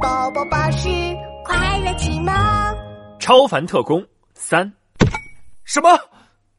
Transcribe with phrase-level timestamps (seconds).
[0.00, 0.88] 宝宝巴士
[1.44, 2.32] 快乐启蒙，
[3.18, 4.72] 超凡特工三。
[5.64, 5.88] 什么？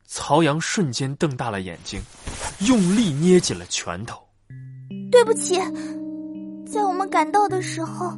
[0.06, 2.01] 曹阳瞬间瞪大了眼睛，
[2.67, 4.19] 用力捏紧了拳头。
[5.11, 5.56] 对不起，
[6.66, 8.11] 在我们赶到的时候，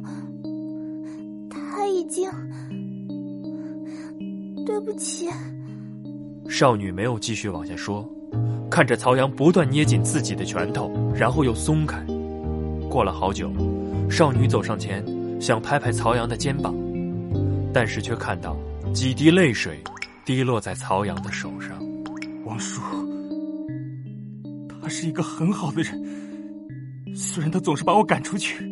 [1.48, 2.30] 他已经……
[4.66, 5.30] 对不起。
[6.48, 8.06] 少女没有继续往下说，
[8.70, 12.04] 看着曹阳不断捏紧自己的拳头，然后又松开。
[12.90, 13.50] 过了好久，
[14.10, 15.04] 少女走上前，
[15.40, 16.74] 想拍拍曹阳的肩膀，
[17.72, 18.56] 但是却看到
[18.94, 19.78] 几滴泪水
[20.24, 21.76] 滴落在曹阳的手上。
[22.44, 22.80] 王叔，
[24.80, 28.64] 他是一个很好的人，虽然他总是把我赶出去，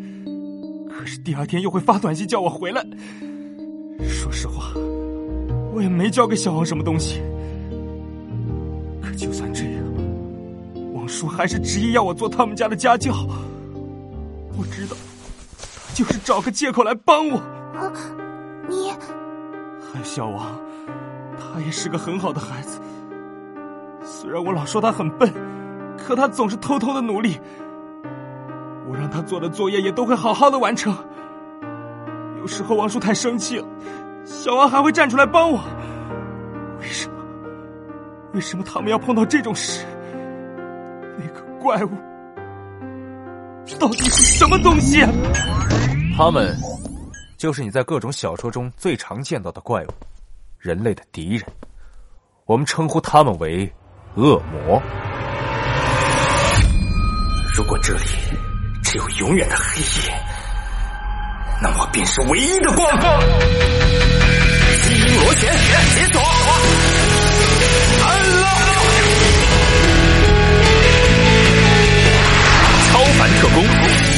[0.89, 2.83] 可是第二天又会发短信叫我回来。
[4.09, 4.73] 说实话，
[5.75, 7.20] 我也没交给小王什么东西。
[9.03, 9.84] 可就算这样，
[10.95, 13.12] 王叔还是执意要我做他们家的家教。
[14.56, 14.97] 我知道，
[15.95, 17.39] 就是找个借口来帮我。
[17.39, 17.91] 啊，
[18.69, 20.45] 你，海小王，
[21.39, 22.81] 他也是个很好的孩子。
[24.03, 25.33] 虽然我老说他很笨，
[25.97, 27.41] 可他总是偷偷的努力。
[28.89, 30.95] 我让他做的作业也都会好好的完成。
[32.39, 33.67] 有时候王叔太生气了，
[34.25, 35.59] 小王还会站出来帮我。
[36.81, 37.15] 为什么？
[38.34, 39.87] 为什么他们要碰到这种事？
[41.17, 41.91] 那个怪物
[43.78, 45.00] 到底是什么东西？
[46.17, 46.57] 他们
[47.37, 49.89] 就是你在各种小说中最常见到的怪物，
[50.59, 51.45] 人类的敌人。
[52.47, 53.71] 我们称呼他们为。
[54.17, 54.81] 恶魔。
[57.53, 58.05] 如果这里
[58.81, 60.15] 只有永远的黑夜，
[61.61, 63.21] 那么便是唯一的光芒。
[64.84, 66.23] 基因螺旋解锁，
[68.05, 68.47] 安乐，
[72.87, 74.14] 超凡特工。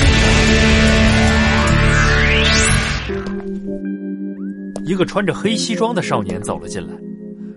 [4.84, 6.94] 一个穿着黑西装的少年走了进来。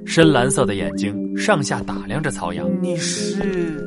[0.05, 2.67] 深蓝色的眼睛上下打量着曹阳。
[2.81, 3.77] 你是？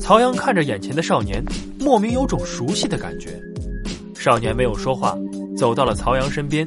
[0.00, 1.44] 曹阳看着眼前的少年，
[1.78, 3.40] 莫名有种熟悉的感觉。
[4.16, 5.16] 少年没有说话，
[5.56, 6.66] 走到了曹阳身边，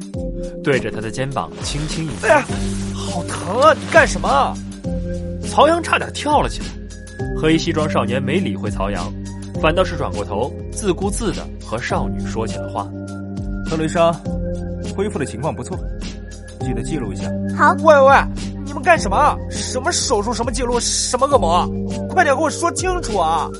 [0.62, 2.28] 对着他的肩膀轻轻一拍。
[2.28, 2.46] 哎呀，
[2.94, 3.74] 好疼啊！
[3.74, 4.54] 你干什么？
[5.46, 6.66] 曹阳差点跳了起来。
[7.36, 9.12] 黑西装少年没理会曹阳，
[9.60, 12.88] 反倒是转过头，自顾自的和少女说起了话。
[13.68, 14.10] 特雷莎，
[14.94, 15.78] 恢复的情况不错。
[16.60, 17.24] 记得记录一下。
[17.56, 17.74] 好。
[17.82, 18.16] 喂喂，
[18.64, 19.36] 你们干什么？
[19.50, 20.32] 什么手术？
[20.32, 20.78] 什么记录？
[20.80, 21.68] 什么恶魔？
[22.08, 23.50] 快点给我说清楚啊！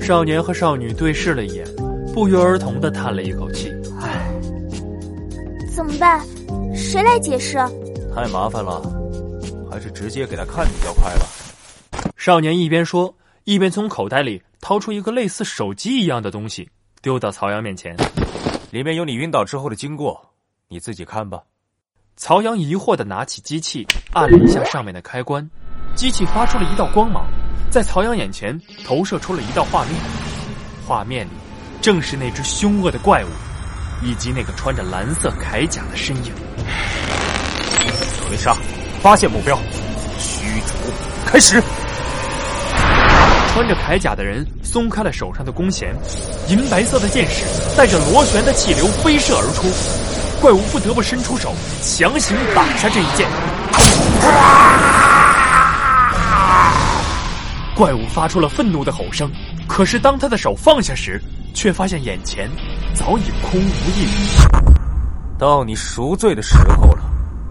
[0.00, 1.66] 少年和少女对视了一眼，
[2.14, 3.70] 不约而同的叹了一口气。
[4.00, 4.32] 唉，
[5.76, 6.20] 怎么办？
[6.74, 7.58] 谁来解释？
[8.14, 8.80] 太麻烦了，
[9.70, 11.26] 还是直接给他看比较快吧。
[12.16, 13.14] 少年一边说，
[13.44, 16.68] 一边从口袋里掏出一个类似手机一样的东西，
[17.02, 17.94] 丢到曹阳面前。
[18.70, 20.29] 里面有你晕倒之后的经过，
[20.72, 21.42] 你自己看吧。
[22.16, 25.44] 曹阳疑惑的拿起机器，按了一下上面的开关，
[25.96, 27.26] 机器发出了一道光芒，
[27.72, 29.94] 在曹阳眼前投射出了一道画面。
[30.86, 31.30] 画面里，
[31.82, 33.28] 正是那只凶恶的怪物，
[34.00, 36.32] 以及那个穿着蓝色铠甲的身影。
[38.20, 38.56] 特蕾莎，
[39.02, 39.56] 发现目标，
[40.20, 40.72] 驱逐
[41.26, 41.60] 开始。
[43.52, 45.92] 穿着铠甲的人松开了手上的弓弦，
[46.48, 47.44] 银白色的箭矢
[47.76, 50.09] 带着螺旋的气流飞射而出。
[50.40, 51.52] 怪物不得不伸出手，
[51.82, 53.28] 强行挡下这一剑。
[57.74, 59.30] 怪物发出了愤怒的吼声，
[59.68, 62.48] 可是当他的手放下时，却发现眼前
[62.94, 64.12] 早已空无一人。
[65.38, 67.02] 到你赎罪的时候了，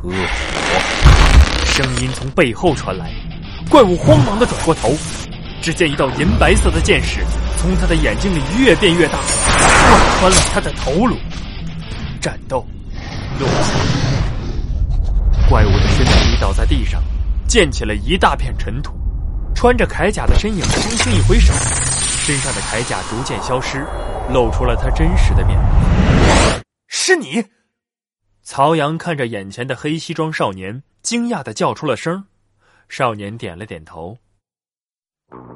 [0.04, 0.18] 恶魔！
[1.66, 3.12] 声音从背后传来，
[3.70, 4.92] 怪物慌忙的转过头，
[5.62, 7.20] 只见一道银白色的剑矢
[7.56, 9.20] 从他的眼睛里越变越大，
[10.20, 11.16] 贯穿了他的头颅。
[12.20, 12.66] 战斗。
[13.40, 13.74] 落下，
[15.50, 17.02] 怪物的身体倒在地上，
[17.48, 18.94] 溅起了一大片尘土。
[19.56, 23.86] 穿着铠甲的身影轻轻一挥手，身上的铠甲逐渐消失，
[24.32, 25.66] 露出了他真实的面目。
[26.88, 27.44] 是你，
[28.42, 32.24] 曹阳看着眼前的黑西装少年，惊讶的叫出了声。
[32.88, 34.18] 少年点了点头。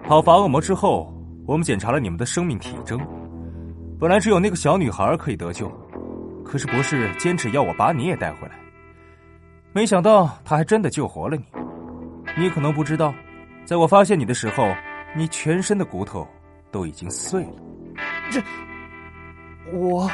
[0.08, 1.14] 讨伐恶魔之后，
[1.48, 3.00] 我们检查了你们的生命体征，
[4.00, 5.72] 本来只有那个小女孩可以得救。
[6.46, 8.60] 可是博士坚持要我把你也带回来，
[9.72, 11.44] 没想到他还真的救活了你。
[12.38, 13.14] 你可能不知道，
[13.66, 14.72] 在我发现你的时候，
[15.16, 16.28] 你全身的骨头
[16.72, 17.54] 都已经碎了。
[18.32, 18.42] 这，
[19.72, 20.10] 我……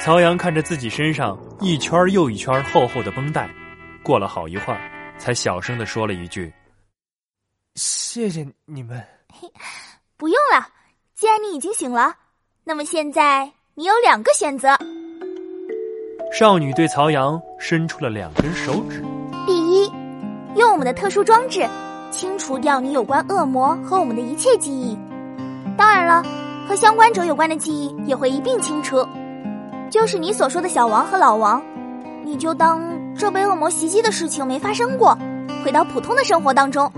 [0.00, 3.48] 曹阳看着自己身上一圈又一圈厚厚的绷带，
[4.02, 4.80] 过了好一会儿，
[5.18, 6.52] 才小声的说了一句
[7.76, 9.04] ：“谢谢你们。”
[10.16, 10.66] 不用了，
[11.14, 12.16] 既然你已经醒了，
[12.64, 13.52] 那么现在。
[13.76, 14.76] 你有两个选择。
[16.32, 19.04] 少女对曹阳伸出了两根手指。
[19.46, 19.90] 第一，
[20.54, 21.68] 用我们的特殊装置
[22.12, 24.96] 清除掉你有关恶魔和我们的一切记忆。
[25.76, 26.22] 当然了，
[26.68, 29.04] 和相关者有关的记忆也会一并清除。
[29.90, 31.60] 就是你所说的小王和老王，
[32.24, 32.80] 你就当
[33.16, 35.18] 这被恶魔袭击的事情没发生过，
[35.64, 36.90] 回到普通的生活当中。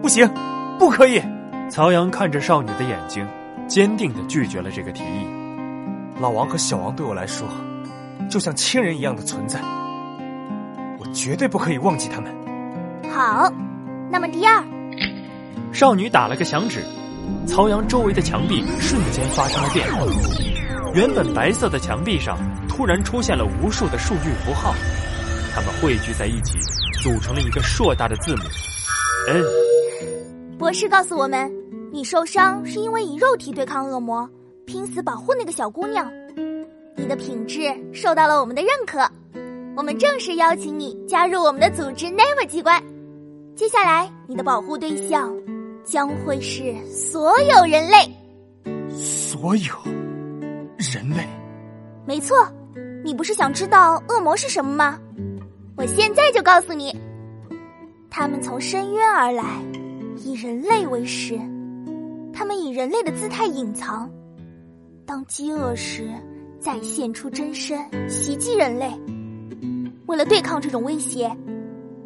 [0.00, 0.30] 不行，
[0.78, 1.20] 不可以！
[1.68, 3.26] 曹阳看着少女的眼睛，
[3.66, 5.26] 坚定的拒绝了这个提议。
[6.20, 7.46] 老王和小王对我来说，
[8.28, 9.60] 就像亲人一样的存在，
[10.98, 12.32] 我绝对不可以忘记他们。
[13.10, 13.50] 好，
[14.10, 14.64] 那么第二，
[15.72, 16.82] 少女打了个响指，
[17.46, 20.04] 曹阳周围的墙壁瞬间发生了变化。
[20.94, 24.74] 原本白色的墙壁上突然出现了无数的数据符号，
[25.54, 26.58] 它们汇聚在一起，
[27.02, 28.42] 组成了一个硕大的字母
[29.28, 29.44] N。
[30.58, 31.52] 博士告诉我们，
[31.92, 34.28] 你受伤是因为以肉体对抗恶魔，
[34.66, 36.10] 拼死保护那个小姑娘。
[36.96, 39.08] 你的品质受到了我们的认可，
[39.76, 42.82] 我们正式邀请你加入我们的组织 Never 机关。
[43.54, 45.32] 接下来，你的保护对象
[45.84, 48.10] 将会是所有人类。
[48.92, 49.74] 所有。
[50.78, 51.26] 人类，
[52.04, 52.36] 没错，
[53.02, 54.98] 你不是想知道恶魔是什么吗？
[55.74, 56.94] 我现在就告诉你，
[58.10, 59.62] 他们从深渊而来，
[60.18, 61.34] 以人类为食，
[62.30, 64.10] 他们以人类的姿态隐藏，
[65.06, 66.10] 当饥饿时
[66.66, 67.78] 再现出真身
[68.10, 68.90] 袭击人类。
[70.06, 71.30] 为了对抗这种威胁，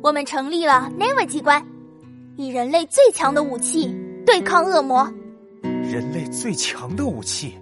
[0.03, 1.67] 我们成立了 Never 机关，
[2.37, 3.97] 以人类最强的武器
[4.27, 5.11] 对抗恶魔。
[5.63, 7.57] 人类最强的武器。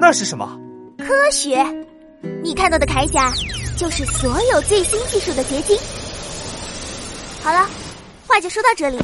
[0.00, 0.58] 那是什么？
[0.98, 1.64] 科学，
[2.42, 3.30] 你看到的铠甲
[3.76, 5.78] 就是所有最新技术的结晶。
[7.40, 7.68] 好了，
[8.26, 8.98] 话就说到这里。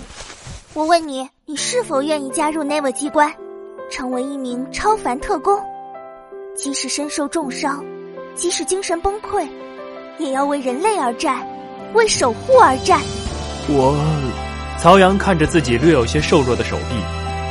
[0.75, 3.33] 我问你，你是否愿意加入 Never 机关，
[3.93, 5.57] 成为一名超凡特工？
[6.55, 7.83] 即使身受重伤，
[8.35, 9.49] 即使精神崩溃，
[10.19, 11.47] 也要为人类而战，
[11.95, 13.01] 为守护而战。
[13.69, 13.97] 我，
[14.79, 16.97] 曹阳看着自己略有些瘦弱的手臂，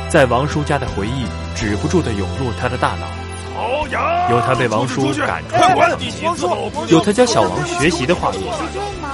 [0.08, 1.26] 在王叔家的回忆
[1.56, 3.08] 止不住的涌入他的大脑。
[3.54, 5.56] 曹阳有他被王叔赶出
[5.98, 8.42] 去的有他教小王学习的画面，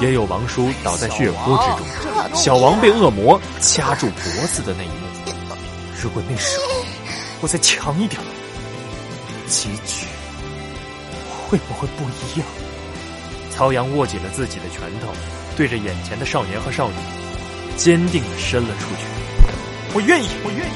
[0.01, 1.65] 也有王叔倒在血泊之
[2.13, 5.33] 中，小王被恶魔掐住脖子的那一幕。
[6.01, 6.65] 如果那时候
[7.41, 8.21] 我再强一点，
[9.49, 10.07] 结局
[11.47, 12.49] 会不会不一样？
[13.51, 15.09] 曹阳握紧了自己的拳头，
[15.57, 16.95] 对着眼前的少年和少女，
[17.77, 19.03] 坚定的伸了出去。
[19.95, 20.73] 我愿意，我愿意，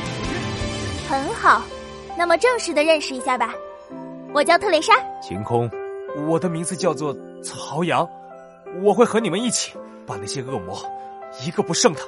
[1.09, 1.63] 我愿意很好。
[2.17, 3.55] 那么正式的认识一下吧，
[4.35, 4.95] 我叫特蕾莎。
[5.21, 5.71] 晴空，
[6.27, 8.09] 我的名字叫做曹阳，
[8.83, 9.73] 我会和你们一起
[10.07, 10.85] 把那些恶魔
[11.45, 12.01] 一个不剩的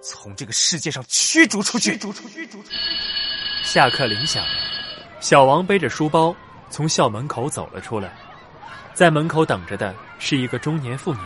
[0.00, 1.92] 从这个世界上驱逐出去。
[1.92, 2.48] 驱逐出去。
[3.64, 4.50] 下课铃响了，
[5.20, 6.34] 小王背着书包
[6.70, 8.12] 从校门口走了出来，
[8.94, 11.20] 在门口等着的是一个中年妇女。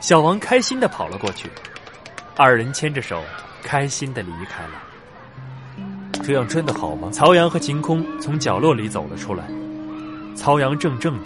[0.00, 1.48] 小王开心的跑了过去，
[2.36, 3.22] 二人牵着手，
[3.62, 4.74] 开心的离开了。
[6.24, 7.10] 这样真的好吗？
[7.12, 9.44] 曹阳和晴空从角落里走了出来，
[10.34, 11.24] 曹阳怔怔的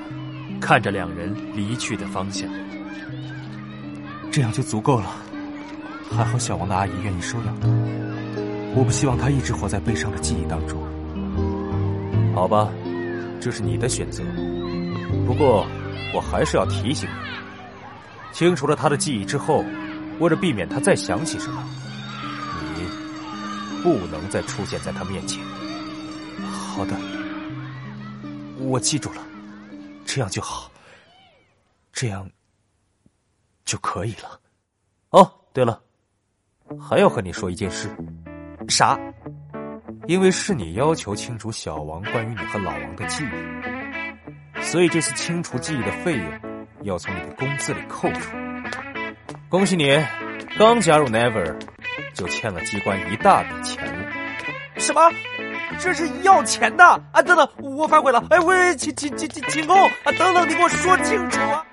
[0.61, 2.47] 看着两人离去的方向。
[4.31, 5.17] 这样就足够了，
[6.15, 7.69] 还好小王的阿姨愿意收养他。
[8.75, 10.79] 我不希望他一直活在悲伤的记忆当中。
[12.37, 12.71] 好吧，
[13.41, 14.23] 这是你的选择。
[15.27, 15.67] 不过，
[16.13, 17.15] 我还是要提醒你，
[18.31, 19.65] 清除了他的记忆之后，
[20.21, 21.65] 为了避免他再想起什么。
[22.75, 25.43] 你不能再出现在他面前。
[26.45, 26.95] 好的，
[28.59, 29.23] 我记住了，
[30.05, 30.71] 这样就好，
[31.91, 32.31] 这样
[33.65, 34.39] 就可以了。
[35.09, 35.81] 哦，对了，
[36.79, 37.89] 还要和你说一件事。
[38.69, 39.01] 啥？
[40.09, 46.33] 因为是你要求清除小王关于你和老王的记忆，所以这次清除记忆的费用
[46.83, 48.37] 要从你的工资里扣除。
[49.49, 49.99] 恭喜你，
[50.59, 51.57] 刚加入 Never。
[52.15, 54.09] 就欠了机关一大笔钱了。
[54.79, 55.03] 什么？
[55.79, 56.83] 这是要钱的
[57.13, 57.21] 啊！
[57.21, 58.25] 等等，我反悔了。
[58.31, 60.13] 哎喂，秦秦秦秦秦空啊！
[60.17, 61.66] 等等，你给我说清楚啊！